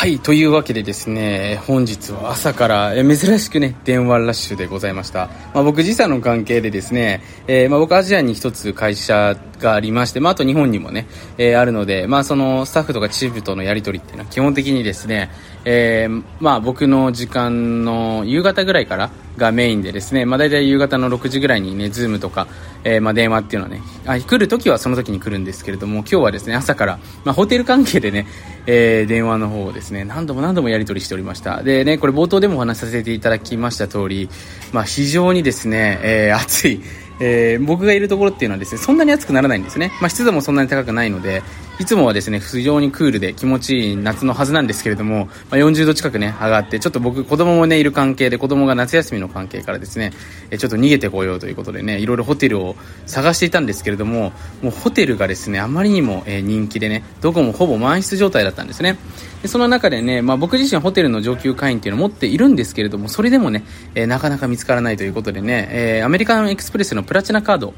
[0.00, 15.30] はいというわけでですね本日は朝から珍しくね電話ラッシュでございました、まあ、僕時差の関係でですね、えー、まあ、僕アジアに1つ会社がありまして、まあ、あと日本にもね、えー、あるので、まあ、そのスタッフとかチームとのやり取りっていうのは基本的にですね、
[15.66, 19.10] えー、まあ、僕の時間の夕方ぐらいから
[19.40, 22.46] がメインでですね、まあ、大体夕方の6時ぐらいにね、ズームとか、
[22.84, 28.26] えー、まあ、電話っていうのはね、あ来るときはその時に来るんですけれども、今日はですね、朝から、まあ、ホテル関係でね、
[28.66, 31.62] えー、電話の方をですね、何度も何度もやり取りしておりました。
[31.62, 34.28] でね、これ冒頭でもお話しさせていただきました通り、
[34.72, 36.82] まあ、非常にですね、えー、暑い、
[37.20, 39.92] えー、僕がいるところっていうのはですね、そんなに暑くならないんですね。
[40.00, 41.42] まあ、湿度もそんなに高くないので、
[41.80, 50.12] いつもはですね、非常にクールで気持ちいい夏のはずなんですけれども、まあ、40度近くね、上がって、ちょっと僕、子供もね、いる関係で、子供が夏休みの関係からですね、
[50.50, 58.98] えちょっと逃げてこようということでね、いろいろホテルを探していたんですけれども、もうホテルがですね、あまりにも、人気でね、どこもほぼ満室状態だったんですね。
[59.40, 67.72] でその中でね、まあ、僕自身ホテルの上級会員っていうのを持っているんですけれども、それでもね、えー、なかなか見つからないということでね、えー、アメリカンエクスプレスのプラチナカード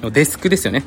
[0.00, 0.84] のデスクですよね。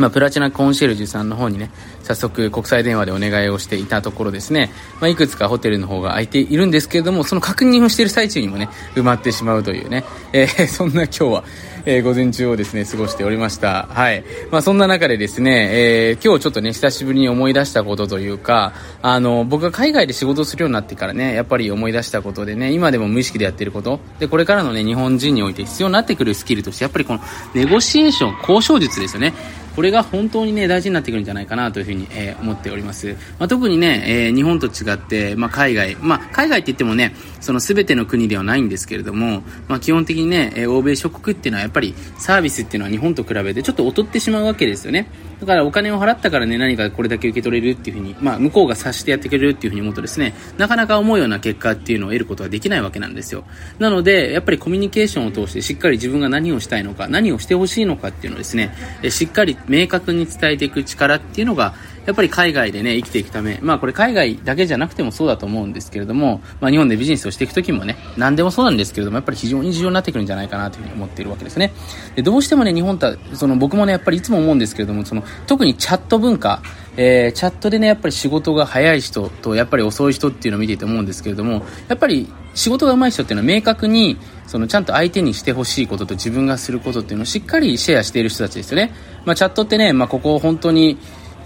[0.00, 1.70] まあ、プラチナコンシェルジュさんの方にね、
[2.02, 4.70] 早速国際電話でお願いをしていたところですね、
[5.00, 11.44] まあ、いくつかホテルの方が空いているんですけれども、その確認をしている最中にもね、埋まってしまうというね、えー、 そんな今日は、
[11.84, 13.86] えー、午前中をですね、過ごしておりました。
[13.90, 14.24] はい。
[14.50, 27.20] まあ、そんな中でですね、えー、今日ちょっとね、久しぶりに思い出したことというか、あの、僕が海外で仕事をするようになってからね、やっぱり思い出したことでね、今でも無意識でやってること、で、これからのね、日本人において必要になってくるスキルとして、やっぱりこの、
[27.54, 29.32] ネゴシエーション、交渉術ですよね。
[29.74, 33.16] これが本当にね、大事になってくるんじゃないかなというふうに、えー、思っております。
[33.38, 45.08] まあ、特にね、えー、日本と違って、まあ、海外、まあ、海外って言ってもね、その全ての国ではないんですけれども、まあ、基本的にね、えー、欧米諸国っていうのはやっぱりサービスっていうのは日本と比べてちょっと劣ってしまうわけですよね。
[45.40, 53.44] だからお金を払ったからね、何かこれだけ受け取れるっていうふうに、まあ、向こうが察してやってくれるっていうふうに思うとですね、なかなか思うような結果っていうのを得ることはできないわけなんですよ。
[53.78, 58.74] なので、やっぱりコミュニケーションを通してしっかり自分が何をしたいのか、何をしてほしいのかっていうのをですね、
[59.08, 61.74] しっかり明確に伝えていく力っていうのが、
[62.06, 71.72] やっぱり海外でね、生きていくため、まあこれ海外だけじゃなくてもそうだと思うんですけれども、まあ日本でビジネスをしていくときもね、何でもそうなんですけれども、やっぱり非常に重要になってくるんじゃないかなというふうに思っているわけですね。
[72.16, 76.62] で、どうしてもね、日本とその僕もね、やっぱりいつも思うんですけれども、その、特にチャット文化、
[76.96, 88.92] えー、チャットでね、やっぱり仕事が早い人と、やっぱり遅い人っていうのを見ていて思うんですけれども、やっぱり仕事が上手い人っていうのは明確に、そのちゃんと相手にしてほしいことと自分がすることっていうのをしっかりシェアしている人たちですよね。
[89.24, 90.98] まあ、チャットってね、まあ、ここ本当に、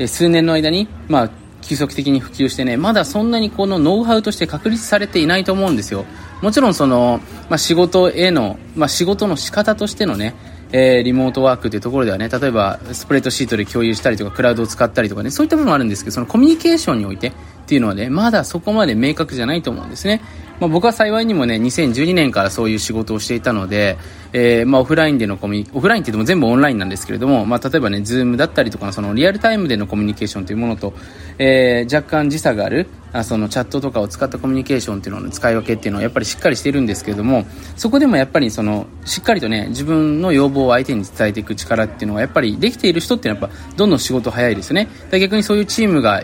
[0.07, 1.31] 数年の間に、まあ、
[1.61, 6.05] 急速的に普及してね、まだそんなにこのノウハウとして確立されていないと思うんですよ。
[6.43, 10.35] もちろんその、まあ、仕事への、まあ、仕事の仕方としてのね、
[10.77, 17.33] えー、リモートワークというところではね、例えばスプレッドシートで共有したりとか、クラウドを使ったりとかね、そういった部分もあるんですけど、そのコミュニケーションにおいて
[17.65, 20.21] っていうのはね、まだそこまで明確じゃないと思うんですね。
[20.61, 23.99] まあ、僕は幸いにもね、2012年からそういう仕事をしていたので、
[24.33, 30.93] えー、まあ、オフラインでのコミュ、オフラインって言っても全部オンラインなんですけれども、まあ、例えばね、ズームだったりとかのそのリアルタイムでのコミュニケーションというものと、
[31.39, 37.47] えー、若干時差がある、あそのチャットとかを使ったコミュニケーションっていうのの使い分けっていうのはやっぱりしっかりしてるんですけれども、
[37.77, 44.89] そこでもやっぱりその、しっかりとね、自分の要望を相手に伝えていく力っていうのはやっぱりできている人っていうのはやっぱどんどん仕事早いですよね。
[45.13, 46.23] 逆にそういうチームが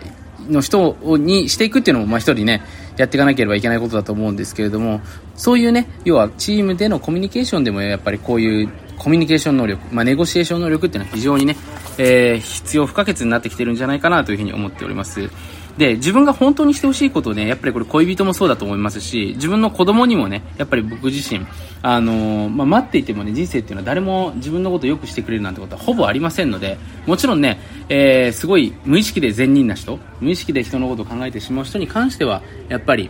[0.51, 2.61] の人にしていくっていうのも、まあ一人ね、
[2.97, 5.01] やっていかなければいけないことだと思うんですけれども、
[5.35, 11.55] そういうね、要はチームでのコミュニケーションでもやっぱりこういうコミュニケーション能力、まあネゴシエーション能力っていうのは非常にね、
[11.97, 15.29] えー、必要不可欠になってきてるんじゃないかなというふうに思っております。
[15.77, 21.45] で、自分が本当にしてほしいことをね、やっぱりこれ恋人もそうだと思いますし、自分の子供にもね、やっぱり僕自身、
[21.81, 27.59] あのー、まあ、待っていてもね、人生っていうのは誰も自分のことを良くしてくれるなんてことはほぼありませんので、もちろんね、
[27.89, 33.09] えー、すごい無意識で善人な人、無意識で人のことを考えてしまう人に関しては、やっぱり、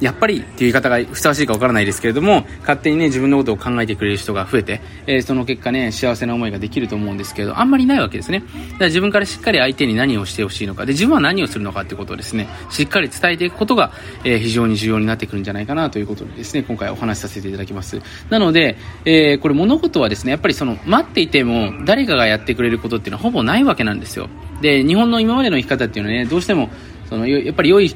[0.00, 8.40] やっぱりっていう言い方がふさわしいかわからないですけれども、勝手にね、自分のことを考えてくれる人が増えて、えー、その結果ね、幸せな思いができると思うんですけど、あんまりないわけですね。
[8.40, 8.50] だか
[8.80, 13.92] ら自分からしっかり相手に何をしてほしいのか、で、自分は何をするのかってことをですね、しっかり伝えていくことが、
[14.24, 18.00] えー、非常に重要になってくるんじゃないかなということでですね、今回お話しさせていただきます。
[18.30, 24.28] なので、えー、これ物事はですね、やっぱりその、待っていても、誰かがやってくれることっていうのはほぼないわけなんですよ。
[24.60, 26.70] で、日本の今までの生き方っていうのはね、どうしても、
[27.08, 27.94] その、やっぱり良い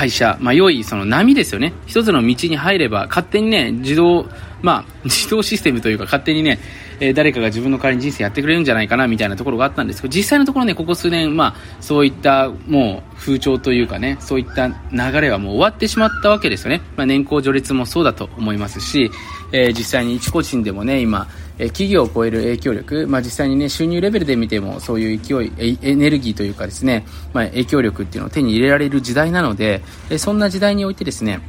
[0.00, 1.74] 会社、まあ、良いその波ですよね。
[1.86, 4.26] 一つの道に入れば、勝手にね、自動、
[4.62, 6.58] まあ、 自動システムというか、勝手にね、
[7.00, 16.80] え、誰かが自分の代わりに人生やってくれるんじゃないかな、みたいなところがあったんですけど、実際のところね、ここ数年、まあ、そういったもう風潮というかね、そういった流れはもう終わってしまったわけですよね。
[16.96, 19.10] まあ、年功序列もそうだと思いますし、
[19.52, 21.26] えー、実際に一個人でもね、今、
[21.62, 27.04] え企業を超える影響力、まあ、実際にね収入レベルで見てもそういう勢いエネルギーというかですね、
[27.34, 31.40] まあ、影響力っていうのを手に入れられる時代なので、えそんな時代においてですね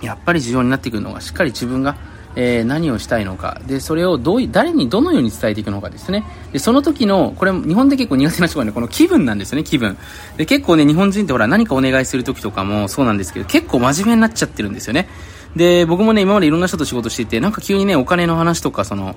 [0.00, 1.96] やっぱり重要になってくるのはしっかり自分が
[2.36, 6.24] えー、何をしたいのかでそれをどう誰にどのように伝えていくのかですね。
[6.52, 9.96] でその時のこれ日本で結構苦手な人がねこの気分なんですよね気分。
[10.36, 15.08] で結構ね日本人ってほら何かお願いする時とかもそうなんですけど結構真面目になっちゃってるんですよね。
[15.56, 19.14] で僕もね今までいろんな人と仕事していてなんか急にねお金の話とかその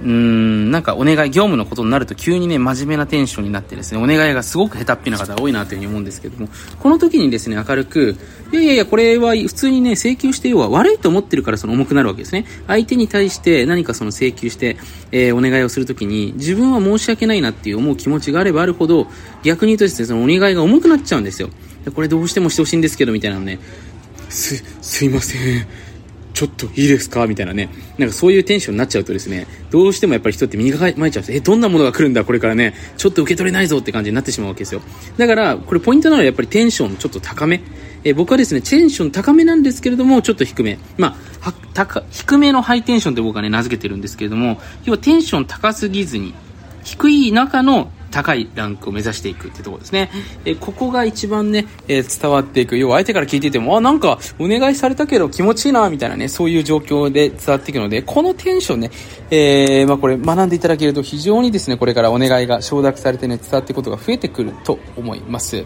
[0.00, 6.48] うーん、なんかお願い、業務のことになると急にね、真面目なテンションになってですね、お願いがすごく下手っぴな方が多いなというふうに思うんですけども、
[6.78, 8.16] この時にですね、明るく、
[8.52, 12.46] いやいやいや、これは普通にね、請求して要は悪いと思ってるからその重くなるわけですね。
[12.68, 14.76] 相手に対して何かその請求して、
[15.10, 19.08] えー、お願いをするときに、自分は申し訳ないなっていう思う気持ちがあればあるほど、
[19.42, 21.50] 逆に言うとですね、そのお願いが重くなっちゃうんですよ。
[21.94, 23.58] これどうしてもしてほしいんですけど、みたいなのね、
[24.28, 25.66] す、すいません。
[26.34, 27.26] ちょっといいですか？
[27.26, 27.68] みたいなね。
[27.98, 34.80] なんかそういうテンションになっちゃうとですね、どうしてもやっぱり人って身が前ちゃうんですえ、どんなものが来るんだこれからね、ちょっと受け取れないぞって感じになってしまうわけですよ。
[35.16, 37.60] だから、これポイントなのはやっぱりテンションちょっと高め。
[38.04, 40.78] え僕はですね、テンション高めなんですけれども、ちょっと低め。
[40.96, 46.34] まあ、高、低めのハイテンションって僕はね、名付けてるんですけれども、要はテンション高すぎずに、
[46.84, 50.10] 低い中の高いランクを目指していくってところですね。
[50.44, 52.76] えここが一番ね、えー、伝わっていく。
[52.78, 58.90] 要は相手から聞いてても、あ、なんかお願いされたけど気持ちいいな、みたいなね、そういう状況で伝わっていくので、このテンションね、
[59.30, 65.64] えー、まあこれ学んでいただけると非常にですね、これからお願いが承諾されてね、伝わっていくことが増えてくると思います。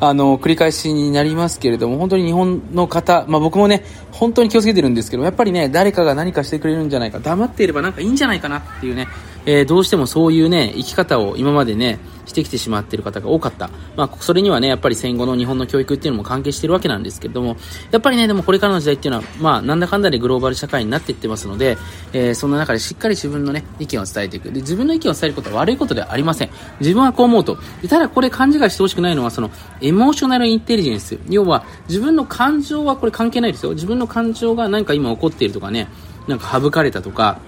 [0.00, 9.06] あの、繰り返しになりますけれども、本当に日本の方、まあ僕もね、本当に気をつけてるんですけど、やっぱりね、誰かが何かしてくれるんじゃないか、黙っていればなんかいいんじゃないかなっていうね、
[9.46, 13.70] えー、どうしてもそういうね、生き方を今までね、してきてしまっている方が多かった。
[13.96, 17.56] まあ、それにはね、やっぱり戦後の日本の教育っていうのも関係してるわけなんですけれども、
[17.90, 21.76] やっぱりね、でもこれからの時代っていうのは、まあ、なんだかんだでグローバル社会になっていってますので、
[22.12, 24.50] えー、そんな中でしっかり自分のね、意見を伝えていく。
[24.50, 26.50] で、自分の意見を伝えることは悪いことではありません。
[26.80, 27.58] 自分はこう思うと。
[27.88, 29.50] ただこれ勘違いしてほしくないのは、その、
[29.80, 31.18] エモーショナルインテリジェンス。
[31.28, 33.72] 要は、自分の感情はこれ関係ないですよ。
[33.74, 35.88] 自分の感情が何か今起こっているとかね、
[36.26, 37.38] なんか省かれたとか、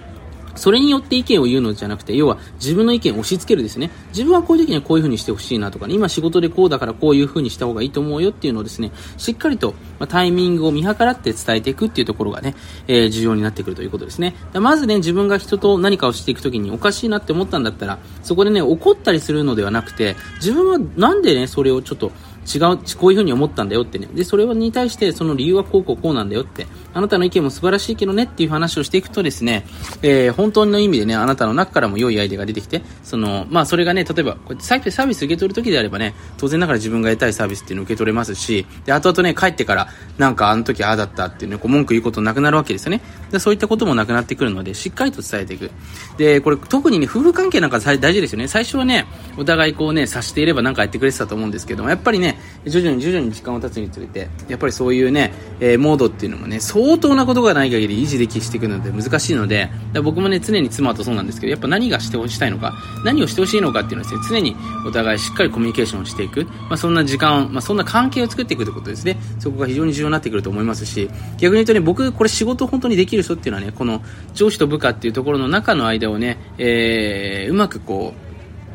[0.57, 3.91] それによって意見を言うのじゃなくて、要は自分の意見を押し付けるですね。
[4.09, 12.55] 自分はこういう時にはこういう風にしてほしいなとかね、今仕事でこうだからこういう風にした方がいいと思うよっていうのをですね、しっかりと、まタイミングを見計らって伝えていくっていうところがね、
[12.89, 14.35] えー、重要になってくるということですね。
[14.55, 22.13] まずね、自分が人と何かをしていく時におかしいなって思ったんだったら、そこでね、怒ったりするのではなくて、自分はなんでね、それをちょっと
[22.47, 24.09] 違う、こういうふうに思ったんだよってね。
[24.15, 26.67] で、それに対してその理由はこうこうこうなんだよって。
[26.95, 29.67] あなたの意見も素晴らしいけどねっていう話をしていくとですね、
[30.03, 43.03] えー、本当の意味でね、あなたの中からも良いアイデアが出てきて、その、まあそれがね、例えば、こうやってサービス受け取るときであればね、当然ながら自分が得たいサービスっていうのを受け取れますし、で、後々ね、帰ってから、なんかあの時ああだったっていうね、こう文句言うことなくなるわけですよね。
[43.31, 45.71] で、そういったこともなくなってくるので、しっかりと伝えていく。
[46.17, 48.49] で、これ特にね、夫婦関係なんか大事ですよね。
[48.49, 49.07] 最初はね、
[49.37, 52.36] お互いこうね、察していればなんかやってくれてたと思うんですけども、やっぱりね
[52.67, 59.71] 徐々に徐々に時間を経つにつれて、やっぱりそういうね、えー、モードっていうのもね、相当なことがない限り維持できしていくので難しいので、
[60.03, 62.75] 僕もね、常に妻とそうなんですけど、やっぱ何がしてほしいのか、
[63.05, 64.57] 何をしてほしいのかっていうのはね、常に
[64.87, 69.19] お互いしっかりコミュニケーションをしていく、まあ、そんな時間、まあ、そんな関係を作っていくということですね。
[69.39, 74.03] そこが非常に重要になってくると思いますし、逆に言うとね、僕、これ仕事本当にできる人っていうのはね、この
[74.35, 78.15] 上司と部下っていうところの中の間をね、えー、うまくこ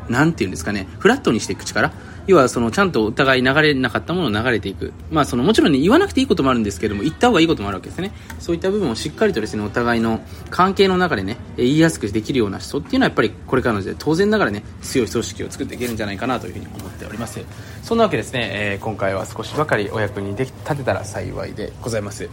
[0.08, 1.92] う、なんていうんですかね、フラットにしていく力。
[2.26, 4.92] 要はそのちゃんとお互い流れなかったものを流れていく。
[5.10, 8.12] まあそのもちろんね、言わなくていいこともあるんですけども、言った方がいいこともあるわけですね。
[8.38, 17.40] そういった部分をしっかりとですね、お互いの関係の中でね、言いやすくできるような人っていうのはやっぱりこれからの時代、当然ながらね、強い組織を作っていけるんじゃないかなというふうに思っております。
[17.82, 22.28] そんなわけですね、えー、今回は少しばかりお役に立てたら幸いでございます。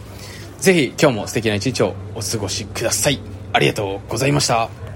[0.60, 3.20] ぜひ今日も素敵な一日をお過ごしください。
[3.52, 4.79] ありがとうございました。